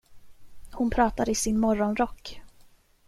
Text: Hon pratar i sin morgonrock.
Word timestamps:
Hon 0.73 0.89
pratar 0.89 1.29
i 1.29 1.35
sin 1.35 1.59
morgonrock. 1.59 2.41